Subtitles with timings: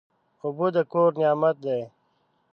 [0.43, 1.81] اوبه د کور نعمت دی.